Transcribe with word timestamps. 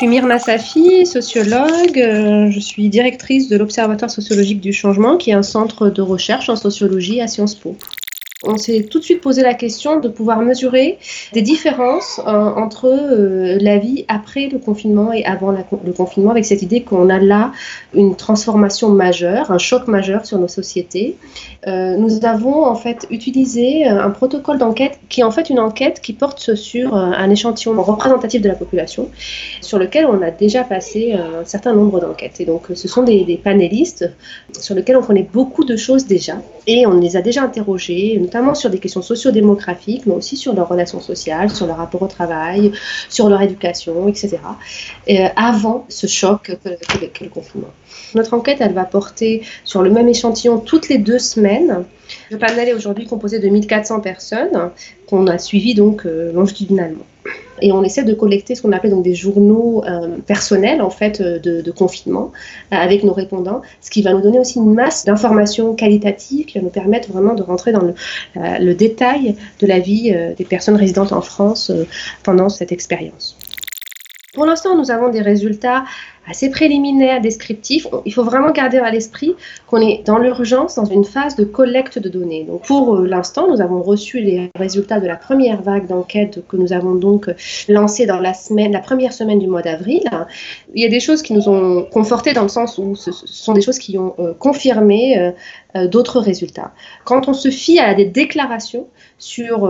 Je 0.00 0.06
suis 0.06 0.08
Myrna 0.08 0.38
Safi, 0.38 1.04
sociologue. 1.04 1.98
Euh, 1.98 2.50
je 2.50 2.58
suis 2.58 2.88
directrice 2.88 3.50
de 3.50 3.58
l'Observatoire 3.58 4.10
sociologique 4.10 4.62
du 4.62 4.72
changement, 4.72 5.18
qui 5.18 5.28
est 5.28 5.34
un 5.34 5.42
centre 5.42 5.90
de 5.90 6.00
recherche 6.00 6.48
en 6.48 6.56
sociologie 6.56 7.20
à 7.20 7.28
Sciences 7.28 7.54
Po 7.54 7.76
on 8.44 8.56
s'est 8.56 8.86
tout 8.90 8.98
de 8.98 9.04
suite 9.04 9.20
posé 9.20 9.42
la 9.42 9.52
question 9.52 10.00
de 10.00 10.08
pouvoir 10.08 10.40
mesurer 10.40 10.98
des 11.34 11.42
différences 11.42 12.20
euh, 12.20 12.30
entre 12.30 12.86
euh, 12.86 13.58
la 13.60 13.76
vie 13.76 14.06
après 14.08 14.48
le 14.48 14.58
confinement 14.58 15.12
et 15.12 15.24
avant 15.24 15.52
le 15.52 15.92
confinement, 15.92 16.30
avec 16.30 16.46
cette 16.46 16.62
idée 16.62 16.82
qu'on 16.82 17.10
a 17.10 17.18
là 17.18 17.52
une 17.94 18.16
transformation 18.16 18.88
majeure, 18.88 19.50
un 19.50 19.58
choc 19.58 19.88
majeur 19.88 20.24
sur 20.24 20.38
nos 20.38 20.48
sociétés. 20.48 21.16
Euh, 21.66 21.96
nous 21.96 22.24
avons 22.24 22.64
en 22.64 22.74
fait 22.76 23.06
utilisé 23.10 23.84
un 23.86 24.10
protocole 24.10 24.56
d'enquête 24.56 24.98
qui 25.10 25.20
est 25.20 25.24
en 25.24 25.30
fait 25.30 25.50
une 25.50 25.60
enquête 25.60 26.00
qui 26.00 26.14
porte 26.14 26.54
sur 26.54 26.94
un 26.94 27.28
échantillon 27.28 27.80
représentatif 27.82 28.40
de 28.40 28.48
la 28.48 28.54
population, 28.54 29.10
sur 29.60 29.78
lequel 29.78 30.06
on 30.06 30.22
a 30.22 30.30
déjà 30.30 30.64
passé 30.64 31.12
un 31.12 31.44
certain 31.44 31.74
nombre 31.74 32.00
d'enquêtes. 32.00 32.40
Et 32.40 32.46
donc, 32.46 32.68
ce 32.74 32.88
sont 32.88 33.02
des, 33.02 33.24
des 33.24 33.36
panélistes 33.36 34.10
sur 34.58 34.74
lesquels 34.74 34.96
on 34.96 35.02
connaît 35.02 35.28
beaucoup 35.30 35.64
de 35.64 35.76
choses 35.76 36.06
déjà, 36.06 36.36
et 36.66 36.86
on 36.86 36.98
les 36.98 37.16
a 37.16 37.22
déjà 37.22 37.42
interrogés 37.42 38.14
notamment 38.30 38.54
sur 38.54 38.70
des 38.70 38.78
questions 38.78 39.02
sociodémographiques, 39.02 40.06
mais 40.06 40.14
aussi 40.14 40.36
sur 40.36 40.54
leurs 40.54 40.68
relations 40.68 41.00
sociales, 41.00 41.50
sur 41.50 41.66
leur 41.66 41.78
rapport 41.78 42.02
au 42.02 42.06
travail, 42.06 42.70
sur 43.08 43.28
leur 43.28 43.42
éducation, 43.42 44.06
etc. 44.06 44.38
Euh, 45.08 45.26
avant 45.34 45.84
ce 45.88 46.06
choc 46.06 46.56
qu'est 46.62 47.24
le 47.24 47.28
confinement. 47.28 47.72
Notre 48.14 48.34
enquête, 48.34 48.58
elle 48.60 48.72
va 48.72 48.84
porter 48.84 49.42
sur 49.64 49.82
le 49.82 49.90
même 49.90 50.08
échantillon 50.08 50.58
toutes 50.58 50.88
les 50.88 50.98
deux 50.98 51.18
semaines. 51.18 51.84
Le 52.30 52.38
panel 52.38 52.68
est 52.68 52.74
aujourd'hui 52.74 53.06
composé 53.06 53.40
de 53.40 53.48
1400 53.48 54.00
personnes 54.00 54.70
qu'on 55.08 55.26
a 55.26 55.38
suivies 55.38 55.74
donc 55.74 56.06
euh, 56.06 56.32
longitudinalement 56.32 57.06
et 57.62 57.72
on 57.72 57.82
essaie 57.82 58.04
de 58.04 58.14
collecter 58.14 58.54
ce 58.54 58.62
qu'on 58.62 58.72
appelle 58.72 58.90
donc 58.90 59.04
des 59.04 59.14
journaux 59.14 59.84
euh, 59.84 60.16
personnels 60.26 60.82
en 60.82 60.90
fait 60.90 61.20
euh, 61.20 61.38
de, 61.38 61.70
confinement 61.70 62.32
euh, 62.72 62.76
avec 62.76 63.04
nos 63.04 63.12
répondants, 63.12 63.62
ce 63.80 63.90
qui 63.90 64.02
va 64.02 64.12
nous 64.12 64.20
donner 64.20 64.38
aussi 64.38 64.58
une 64.58 64.74
masse 64.74 65.04
d'informations 65.04 65.74
qualitatives 65.74 66.46
qui 66.46 66.58
va 66.58 66.64
nous 66.64 66.70
permettre 66.70 67.10
vraiment 67.10 67.34
de 67.34 67.42
rentrer 67.42 67.72
dans 67.72 67.82
le, 67.82 67.94
le 68.34 68.72
détail 68.74 69.36
de 69.60 69.66
la 69.66 69.78
vie 69.78 70.14
des 70.36 70.44
personnes 70.44 70.76
résidentes 70.76 71.12
en 71.12 71.20
France 71.20 71.72
pendant 72.22 72.48
cette 72.48 72.72
expérience. 72.72 73.36
Pour 74.32 74.46
l'instant, 74.46 74.76
nous 74.76 74.90
avons 74.90 75.08
des 75.08 75.22
résultats 75.22 75.84
assez 76.30 76.48
préliminaires, 76.48 77.20
descriptifs. 77.20 77.86
Il 78.06 78.14
faut 78.14 78.22
vraiment 78.22 78.52
garder 78.52 78.78
à 78.78 78.90
l'esprit 78.90 79.34
qu'on 79.66 79.80
est 79.80 80.02
dans 80.06 80.18
l'urgence, 80.18 80.76
dans 80.76 80.84
une 80.84 81.04
phase 81.04 81.34
de 81.34 81.44
collecte 81.44 81.98
de 81.98 82.08
données. 82.08 82.44
Donc 82.44 82.62
pour 82.66 82.94
euh, 82.94 83.06
l'instant, 83.06 83.48
nous 83.50 83.60
avons 83.60 83.82
reçu 83.82 84.20
les 84.20 84.50
résultats 84.54 85.00
de 85.00 85.06
la 85.06 85.16
première 85.16 85.60
vague 85.62 85.88
d'enquête 85.88 86.40
que 86.48 86.56
nous 86.56 86.72
avons 86.72 86.94
donc 86.94 87.30
lancée 87.68 88.06
dans 88.06 88.20
la 88.20 88.32
semaine, 88.32 88.72
la 88.72 88.80
première 88.80 89.12
semaine 89.12 89.40
du 89.40 89.48
mois 89.48 89.62
d'avril. 89.62 90.04
Il 90.74 90.82
y 90.82 90.86
a 90.86 90.88
des 90.88 91.00
choses 91.00 91.22
qui 91.22 91.32
nous 91.32 91.48
ont 91.48 91.82
confortés 91.90 92.32
dans 92.32 92.42
le 92.42 92.48
sens 92.48 92.78
où 92.78 92.94
ce 92.94 93.10
sont 93.12 93.52
des 93.52 93.62
choses 93.62 93.78
qui 93.78 93.98
ont 93.98 94.14
euh, 94.18 94.32
confirmé 94.32 95.32
euh, 95.76 95.86
d'autres 95.88 96.20
résultats. 96.20 96.72
Quand 97.04 97.28
on 97.28 97.34
se 97.34 97.50
fie 97.50 97.78
à 97.80 97.94
des 97.94 98.04
déclarations 98.04 98.86
sur 99.18 99.68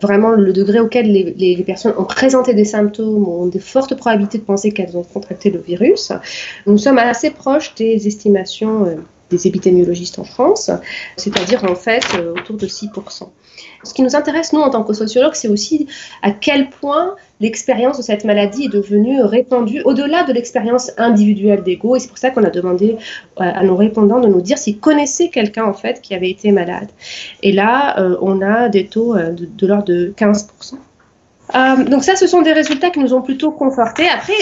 vraiment 0.00 0.30
le 0.30 0.52
degré 0.52 0.80
auquel 0.80 1.12
les, 1.12 1.62
personnes 1.64 1.94
ont 1.98 2.04
présenté 2.04 2.54
des 2.54 2.64
symptômes, 2.64 3.26
ont 3.28 3.46
de 3.46 3.58
fortes 3.58 3.94
probabilités 3.94 4.38
de 4.38 4.44
penser 4.44 4.72
qu'elles 4.72 4.96
ont 4.96 5.02
contracté 5.02 5.50
le 5.50 5.60
virus. 5.60 6.12
Nous 6.66 6.78
sommes 6.78 6.98
assez 6.98 7.30
proches 7.30 7.74
des 7.74 8.06
estimations 8.06 8.86
euh, 8.86 8.96
des 9.30 9.46
épidémiologistes 9.46 10.18
en 10.18 10.24
France, 10.24 10.70
c'est-à-dire 11.16 11.64
en 11.64 11.74
fait 11.74 12.04
euh, 12.16 12.32
autour 12.32 12.56
de 12.56 12.66
6%. 12.66 13.28
Ce 13.84 13.94
qui 13.94 14.02
nous 14.02 14.14
intéresse, 14.16 14.52
nous, 14.52 14.60
en 14.60 14.70
tant 14.70 14.84
que 14.84 14.92
sociologues, 14.92 15.34
c'est 15.34 15.48
aussi 15.48 15.86
à 16.22 16.32
quel 16.32 16.70
point 16.70 17.14
l'expérience 17.40 17.96
de 17.96 18.02
cette 18.02 18.24
maladie 18.24 18.64
est 18.64 18.68
devenue 18.68 19.22
répandue 19.22 19.80
au-delà 19.82 20.24
de 20.24 20.32
l'expérience 20.32 20.90
individuelle 20.98 21.62
d'ego. 21.62 21.96
Et 21.96 22.00
c'est 22.00 22.08
pour 22.08 22.18
ça 22.18 22.30
qu'on 22.30 22.44
a 22.44 22.50
demandé 22.50 22.96
euh, 22.96 22.96
à 23.36 23.64
nos 23.64 23.76
répondants 23.76 24.20
de 24.20 24.28
nous 24.28 24.42
dire 24.42 24.58
s'ils 24.58 24.78
connaissaient 24.78 25.28
quelqu'un, 25.28 25.64
en 25.64 25.74
fait, 25.74 26.00
qui 26.02 26.14
avait 26.14 26.30
été 26.30 26.52
malade. 26.52 26.90
Et 27.42 27.52
là, 27.52 27.98
euh, 27.98 28.16
on 28.20 28.42
a 28.42 28.68
des 28.68 28.86
taux 28.86 29.14
de, 29.14 29.46
de 29.46 29.66
l'ordre 29.66 29.84
de 29.84 30.12
15%. 30.16 30.74
Euh, 31.54 31.84
donc 31.84 32.04
ça, 32.04 32.16
ce 32.16 32.26
sont 32.26 32.42
des 32.42 32.52
résultats 32.52 32.90
qui 32.90 33.00
nous 33.00 33.12
ont 33.12 33.22
plutôt 33.22 33.50
confortés. 33.50 34.06
Après, 34.08 34.34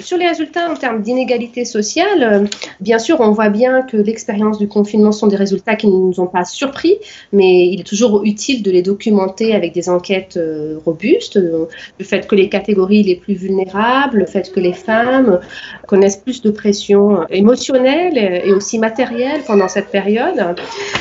sur, 0.00 0.16
les 0.16 0.28
résultats 0.28 0.70
en 0.70 0.74
termes 0.74 1.02
d'inégalité 1.02 1.64
sociale, 1.64 2.22
euh, 2.22 2.46
bien 2.80 2.98
sûr, 2.98 3.20
on 3.20 3.30
voit 3.30 3.48
bien 3.48 3.82
que 3.82 3.96
l'expérience 3.96 4.58
du 4.58 4.68
confinement 4.68 5.12
sont 5.12 5.26
des 5.26 5.36
résultats 5.36 5.76
qui 5.76 5.86
ne 5.86 5.92
nous 5.92 6.20
ont 6.20 6.26
pas 6.26 6.44
surpris, 6.44 6.96
mais 7.32 7.68
il 7.68 7.80
est 7.80 7.84
toujours 7.84 8.22
utile 8.24 8.62
de 8.62 8.70
les 8.70 8.82
documenter 8.82 9.54
avec 9.54 9.72
des 9.72 9.88
enquêtes 9.88 10.36
euh, 10.36 10.78
robustes. 10.84 11.36
Le 11.36 12.04
fait 12.04 12.26
que 12.26 12.34
les 12.34 12.48
catégories 12.48 13.02
les 13.02 13.16
plus 13.16 13.34
vulnérables, 13.34 14.18
le 14.18 14.26
fait 14.26 14.52
que 14.52 14.60
les 14.60 14.72
femmes 14.72 15.40
connaissent 15.86 16.16
plus 16.16 16.42
de 16.42 16.50
pression 16.50 17.26
émotionnelle 17.28 18.16
et 18.44 18.52
aussi 18.52 18.78
matérielle 18.78 19.42
pendant 19.46 19.68
cette 19.68 19.88
période. 19.88 20.56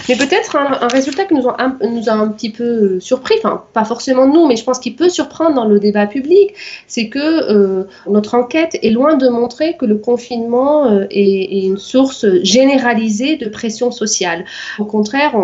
Mais 0.09 0.15
peut-être 0.15 0.55
un, 0.55 0.87
résultat 0.87 1.25
qui 1.25 1.35
nous, 1.35 1.43
nous 1.43 2.09
a 2.09 2.13
un 2.13 2.27
petit 2.29 2.51
peu 2.51 2.99
surpris, 2.99 3.35
enfin 3.39 3.63
pas 3.73 3.85
forcément 3.85 4.27
nous, 4.27 4.47
mais 4.47 4.55
je 4.55 4.63
pense 4.63 4.79
qu'il 4.79 4.95
peut 4.95 5.09
surprendre 5.09 5.44
dans 5.51 5.65
le 5.65 5.79
débat 5.79 6.07
public, 6.07 6.53
c'est 6.87 7.09
que 7.09 7.19
euh, 7.19 7.83
notre 8.07 8.35
enquête 8.35 8.77
est 8.81 8.89
loin 8.89 9.15
de 9.15 9.27
montrer 9.29 9.75
que 9.77 9.85
le 9.85 9.97
confinement 9.97 10.85
euh, 10.85 11.05
est, 11.11 11.65
une 11.65 11.77
source 11.77 12.25
généralisée 12.43 13.37
de 13.37 13.49
pression 13.49 13.91
sociale. 13.91 14.45
Au 14.79 14.85
contraire, 14.85 15.35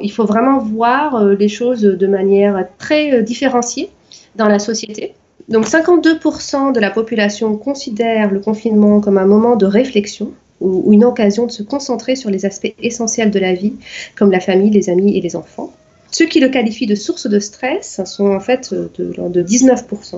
il 0.00 0.12
faut 0.12 0.24
vraiment 0.24 0.58
voir 0.58 1.16
euh, 1.16 1.34
les 1.34 1.48
choses 1.48 1.82
de 1.82 2.06
manière 2.06 2.66
très 2.78 3.22
différenciée 3.22 3.90
dans 4.36 4.48
la 4.48 4.58
société. 4.58 5.14
Donc 5.48 5.66
52% 5.66 6.72
de 6.72 6.80
la 6.80 6.90
population 6.90 7.56
considère 7.56 8.30
le 8.30 8.40
confinement 8.40 9.00
comme 9.00 9.18
un 9.18 9.26
moment 9.26 9.56
de 9.56 9.66
réflexion 9.66 10.32
ou 10.60 10.92
une 10.92 11.04
occasion 11.04 11.46
de 11.46 11.50
se 11.50 11.62
concentrer 11.62 12.14
sur 12.14 12.30
les 12.30 12.46
aspects 12.46 12.72
essentiels 12.80 13.30
de 13.30 13.40
la 13.40 13.52
vie, 13.52 13.74
comme 14.16 14.30
la 14.30 14.40
famille, 14.40 14.70
les 14.70 14.88
amis 14.88 15.16
et 15.16 15.20
les 15.20 15.34
enfants. 15.34 15.72
Ceux 16.12 16.26
qui 16.26 16.40
le 16.40 16.48
qualifient 16.48 16.86
de 16.86 16.94
source 16.94 17.26
de 17.26 17.40
stress 17.40 18.00
sont 18.04 18.30
en 18.30 18.40
fait 18.40 18.72
de, 18.72 18.90
de 19.28 19.42
19%. 19.42 20.14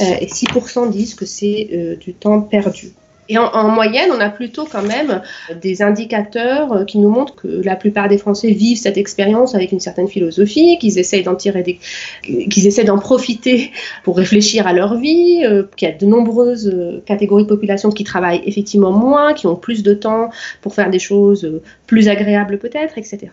Euh, 0.00 0.04
et 0.20 0.26
6% 0.26 0.90
disent 0.90 1.14
que 1.14 1.26
c'est 1.26 1.68
euh, 1.72 1.96
du 1.96 2.12
temps 2.14 2.40
perdu. 2.40 2.92
Et 3.28 3.38
en, 3.38 3.68
moyenne, 3.68 4.10
on 4.12 4.20
a 4.20 4.28
plutôt 4.30 4.66
quand 4.70 4.82
même 4.82 5.22
des 5.60 5.80
indicateurs 5.80 6.72
euh, 6.72 6.84
qui 6.84 6.98
nous 6.98 7.08
montrent 7.08 7.36
que 7.36 7.62
la 7.64 7.76
plupart 7.76 8.08
des 8.08 8.18
Français 8.18 8.50
vivent 8.50 8.78
cette 8.78 8.96
expérience 8.96 9.54
avec 9.54 9.70
une 9.70 9.78
certaine 9.78 10.08
philosophie, 10.08 10.76
qu'ils 10.78 10.98
essayent 10.98 11.22
d'en 11.22 11.36
tirer 11.36 11.62
des, 11.62 11.78
qu'ils 12.22 12.66
essaient 12.66 12.84
d'en 12.84 12.98
profiter 12.98 13.70
pour 14.02 14.16
réfléchir 14.16 14.66
à 14.66 14.72
leur 14.72 14.98
vie, 14.98 15.44
euh, 15.44 15.62
qu'il 15.76 15.88
y 15.88 15.90
a 15.92 15.94
de 15.94 16.04
nombreuses 16.04 16.66
euh, 16.66 17.00
catégories 17.06 17.44
de 17.44 17.48
population 17.48 17.90
qui 17.90 18.02
travaillent 18.02 18.42
effectivement 18.44 18.90
moins, 18.90 19.34
qui 19.34 19.46
ont 19.46 19.56
plus 19.56 19.84
de 19.84 19.94
temps 19.94 20.30
pour 20.60 20.74
faire 20.74 20.90
des 20.90 20.98
choses 20.98 21.60
plus 21.86 22.08
agréables 22.08 22.58
peut-être, 22.58 22.98
etc. 22.98 23.28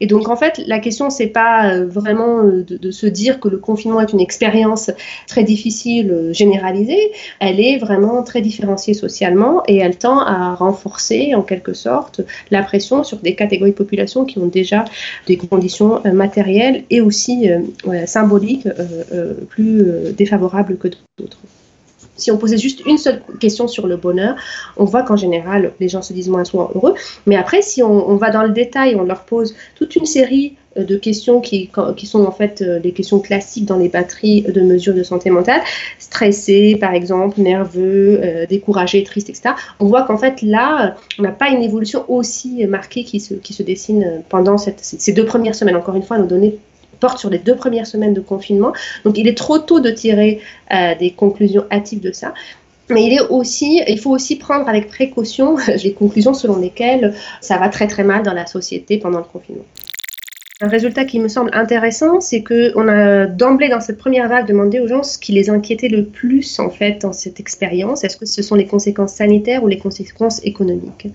Et 0.00 0.06
donc 0.06 0.30
en 0.30 0.36
fait, 0.36 0.62
la 0.66 0.78
question 0.78 1.10
c'est 1.10 1.26
pas 1.26 1.80
vraiment 1.84 2.44
de, 2.44 2.76
de, 2.76 2.90
se 2.90 3.06
dire 3.06 3.38
que 3.40 3.48
le 3.48 3.58
confinement 3.58 4.00
est 4.00 4.12
une 4.12 4.20
expérience 4.20 4.90
très 5.26 5.44
difficile, 5.44 6.30
généralisée, 6.32 7.12
elle 7.40 7.60
est 7.60 7.78
vraiment 7.78 8.22
très 8.22 8.40
différenciée 8.40 8.94
socialement 8.94 9.35
et 9.66 9.76
elle 9.76 9.96
tend 9.96 10.20
à 10.20 10.54
renforcer 10.54 11.34
en 11.34 11.42
quelque 11.42 11.74
sorte 11.74 12.20
la 12.50 12.62
pression 12.62 13.04
sur 13.04 13.18
des 13.18 13.34
catégories 13.34 13.72
de 13.72 13.76
population 13.76 14.24
qui 14.24 14.38
ont 14.38 14.46
déjà 14.46 14.84
des 15.26 15.36
conditions 15.36 16.04
euh, 16.04 16.12
matérielles 16.12 16.84
et 16.90 17.00
aussi 17.00 17.50
euh, 17.50 18.06
symboliques 18.06 18.66
euh, 18.66 19.34
plus 19.48 19.84
défavorables 20.16 20.76
que 20.76 20.88
d'autres. 21.18 21.38
Si 22.16 22.30
on 22.30 22.38
posait 22.38 22.56
juste 22.56 22.80
une 22.86 22.96
seule 22.96 23.22
question 23.40 23.68
sur 23.68 23.86
le 23.86 23.96
bonheur, 23.96 24.36
on 24.78 24.86
voit 24.86 25.02
qu'en 25.02 25.16
général, 25.16 25.72
les 25.80 25.88
gens 25.88 26.00
se 26.00 26.14
disent 26.14 26.30
moins 26.30 26.44
souvent 26.44 26.70
heureux. 26.74 26.94
Mais 27.26 27.36
après, 27.36 27.60
si 27.60 27.82
on, 27.82 28.16
va 28.16 28.30
dans 28.30 28.42
le 28.42 28.50
détail, 28.50 28.94
on 28.94 29.04
leur 29.04 29.24
pose 29.24 29.54
toute 29.74 29.96
une 29.96 30.06
série 30.06 30.56
de 30.84 30.96
questions 30.96 31.40
qui, 31.40 31.70
qui 31.96 32.06
sont 32.06 32.24
en 32.24 32.30
fait 32.30 32.62
euh, 32.62 32.78
les 32.78 32.92
questions 32.92 33.20
classiques 33.20 33.64
dans 33.64 33.78
les 33.78 33.88
batteries 33.88 34.42
de 34.42 34.60
mesures 34.60 34.94
de 34.94 35.02
santé 35.02 35.30
mentale, 35.30 35.60
stressé 35.98 36.76
par 36.80 36.94
exemple, 36.94 37.40
nerveux, 37.40 38.20
euh, 38.22 38.46
découragé, 38.46 39.02
triste, 39.04 39.30
etc. 39.30 39.54
On 39.80 39.86
voit 39.86 40.02
qu'en 40.02 40.18
fait 40.18 40.42
là, 40.42 40.96
on 41.18 41.22
n'a 41.22 41.32
pas 41.32 41.48
une 41.48 41.62
évolution 41.62 42.04
aussi 42.08 42.66
marquée 42.66 43.04
qui 43.04 43.20
se, 43.20 43.34
qui 43.34 43.52
se 43.52 43.62
dessine 43.62 44.22
pendant 44.28 44.58
cette, 44.58 44.80
ces 44.80 45.12
deux 45.12 45.24
premières 45.24 45.54
semaines. 45.54 45.76
Encore 45.76 45.96
une 45.96 46.02
fois, 46.02 46.18
nos 46.18 46.26
données 46.26 46.58
portent 47.00 47.18
sur 47.18 47.30
les 47.30 47.38
deux 47.38 47.56
premières 47.56 47.86
semaines 47.86 48.14
de 48.14 48.20
confinement. 48.20 48.72
Donc 49.04 49.18
il 49.18 49.28
est 49.28 49.36
trop 49.36 49.58
tôt 49.58 49.80
de 49.80 49.90
tirer 49.90 50.40
des 50.98 51.10
conclusions 51.10 51.64
hâtives 51.70 52.00
de 52.00 52.10
ça. 52.10 52.32
Mais 52.88 53.04
il, 53.04 53.12
est 53.12 53.28
aussi, 53.28 53.82
il 53.86 53.98
faut 53.98 54.10
aussi 54.10 54.36
prendre 54.36 54.68
avec 54.68 54.88
précaution 54.88 55.56
les 55.84 55.92
conclusions 55.92 56.34
selon 56.34 56.56
lesquelles 56.56 57.14
ça 57.40 57.58
va 57.58 57.68
très 57.68 57.86
très 57.86 58.04
mal 58.04 58.22
dans 58.22 58.32
la 58.32 58.46
société 58.46 58.98
pendant 58.98 59.18
le 59.18 59.24
confinement. 59.24 59.64
Un 60.62 60.68
résultat 60.68 61.04
qui 61.04 61.20
me 61.20 61.28
semble 61.28 61.50
intéressant, 61.52 62.22
c'est 62.22 62.42
qu'on 62.42 62.88
a 62.88 63.26
d'emblée 63.26 63.68
dans 63.68 63.80
cette 63.80 63.98
première 63.98 64.26
vague 64.26 64.46
demandé 64.46 64.80
aux 64.80 64.86
gens 64.86 65.02
ce 65.02 65.18
qui 65.18 65.32
les 65.32 65.50
inquiétait 65.50 65.88
le 65.88 66.06
plus 66.06 66.58
en 66.58 66.70
fait 66.70 67.02
dans 67.02 67.12
cette 67.12 67.40
expérience. 67.40 68.04
Est-ce 68.04 68.16
que 68.16 68.24
ce 68.24 68.40
sont 68.40 68.54
les 68.54 68.64
conséquences 68.64 69.12
sanitaires 69.12 69.62
ou 69.64 69.68
les 69.68 69.76
conséquences 69.76 70.40
économiques? 70.44 71.08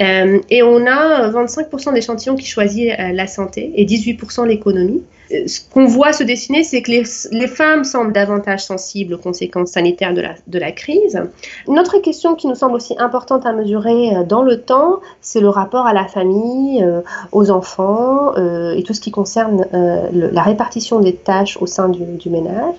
Euh, 0.00 0.40
Et 0.50 0.64
on 0.64 0.86
a 0.88 1.30
25% 1.30 1.94
d'échantillons 1.94 2.34
qui 2.34 2.46
choisissent 2.46 2.94
euh, 2.98 3.12
la 3.12 3.28
santé 3.28 3.70
et 3.76 3.86
18% 3.86 4.44
l'économie. 4.48 5.04
Ce 5.30 5.60
qu'on 5.72 5.86
voit 5.86 6.12
se 6.12 6.22
dessiner, 6.22 6.64
c'est 6.64 6.82
que 6.82 6.90
les, 6.90 7.46
femmes 7.46 7.84
semblent 7.84 8.12
davantage 8.12 8.64
sensibles 8.64 9.14
aux 9.14 9.18
conséquences 9.18 9.70
sanitaires 9.70 10.14
de 10.14 10.58
la, 10.58 10.72
crise. 10.72 11.20
Une 11.68 11.78
autre 11.78 11.98
question 11.98 12.34
qui 12.34 12.46
nous 12.46 12.54
semble 12.54 12.74
aussi 12.74 12.94
importante 12.98 13.46
à 13.46 13.52
mesurer 13.52 14.16
euh, 14.16 14.24
dans 14.24 14.42
le 14.42 14.60
temps, 14.60 15.00
c'est 15.20 15.40
le 15.40 15.48
rapport 15.48 15.86
à 15.86 15.92
la 15.92 16.06
famille, 16.06 16.82
euh, 16.82 17.00
aux 17.32 17.50
enfants 17.50 18.34
euh, 18.36 18.74
et 18.74 18.82
tout 18.82 18.94
ce 18.94 19.00
qui 19.00 19.10
concerne 19.10 19.66
la 19.72 20.42
répartition 20.42 21.00
des 21.00 21.14
tâches 21.14 21.56
au 21.60 21.66
sein 21.66 21.88
du 21.88 22.30
ménage, 22.30 22.74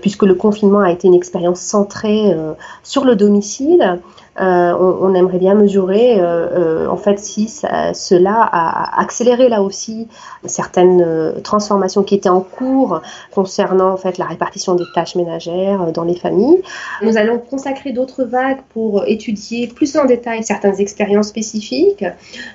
puisque 0.00 0.22
le 0.22 0.34
confinement 0.34 0.80
a 0.80 0.90
été 0.90 1.08
une 1.08 1.14
expérience 1.14 1.60
centrée 1.60 2.34
sur 2.82 3.04
le 3.04 3.16
domicile. 3.16 3.98
Euh, 4.40 4.72
on, 4.78 5.14
aimerait 5.14 5.38
bien 5.38 5.54
mesurer 5.54 6.18
euh, 6.18 6.22
euh, 6.24 6.86
en 6.86 6.96
fait 6.96 7.18
si 7.18 7.48
cela 7.48 8.40
a 8.40 8.98
accéléré 9.02 9.50
là 9.50 9.60
aussi 9.60 10.08
certaines 10.46 11.34
transformations 11.42 12.02
qui 12.02 12.14
étaient 12.14 12.30
en 12.30 12.40
cours 12.40 13.02
concernant 13.30 13.92
en 13.92 13.98
fait 13.98 14.16
la 14.16 14.24
répartition 14.24 14.74
des 14.74 14.86
tâches 14.94 15.16
ménagères 15.16 15.92
dans 15.92 16.04
les 16.04 16.14
familles. 16.14 16.62
Nous 17.02 17.18
allons 17.18 17.38
consacrer 17.38 17.92
d'autres 17.92 18.24
vagues 18.24 18.60
pour 18.72 19.04
étudier 19.06 19.66
plus 19.66 19.98
en 19.98 20.06
détail 20.06 20.42
certaines 20.42 20.80
expériences 20.80 21.28
spécifiques. 21.28 22.04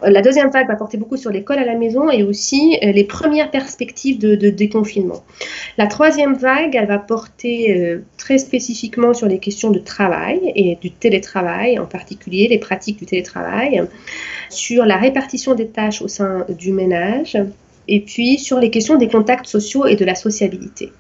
La 0.02 0.24
deuxième 0.24 0.50
vague 0.50 0.68
va 0.68 0.76
porter 0.76 0.98
beaucoup 0.98 1.18
sur 1.18 1.30
l'école 1.30 1.60
à 1.60 1.66
la 1.66 1.76
maison 1.76 2.10
et 2.10 2.24
aussi 2.24 2.80
les 2.82 3.04
premières 3.04 3.52
perspectives 3.52 4.18
de, 4.18 4.36
de 4.36 4.50
déconfinement. 4.50 5.22
La 5.78 5.86
troisième 5.86 6.36
vague, 6.36 6.76
elle 6.76 6.88
va 6.88 6.98
porter 6.98 8.00
très 8.18 8.40
spécifiquement 8.40 9.14
sur 9.14 9.28
les 9.28 9.38
questions 9.38 9.70
de 9.70 9.80
travail 9.80 10.52
et 10.56 10.76
du 10.82 10.90
télétravail 10.90 11.67
en 11.80 11.86
particulier 11.86 12.48
les 12.48 12.58
pratiques 12.58 13.00
du 13.00 13.06
télétravail, 13.06 13.84
sur 14.50 14.86
la 14.86 14.98
répartition 14.98 15.56
des 15.56 15.68
tâches 15.68 16.02
au 16.02 16.08
sein 16.08 16.46
du 16.50 16.72
ménage, 16.72 17.38
et 17.88 18.02
puis 18.02 18.38
sur 18.38 18.60
les 18.60 18.70
questions 18.70 18.96
des 18.96 19.08
contacts 19.08 19.48
sociaux 19.48 19.86
et 19.86 19.96
de 19.96 20.06
la 20.06 20.16
sociabilité. 20.16 20.92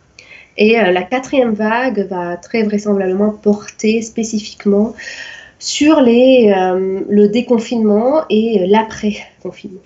Et 0.58 0.80
euh, 0.80 0.92
la 0.92 1.04
quatrième 1.04 1.54
vague 1.54 2.08
va 2.10 2.38
très 2.38 2.64
vraisemblablement 2.64 3.32
porter 3.32 4.02
spécifiquement 4.02 4.96
sur 5.60 6.00
euh, 6.00 7.02
le 7.10 7.28
déconfinement 7.28 8.24
et 8.30 8.66
l'après-confinement. 8.68 9.82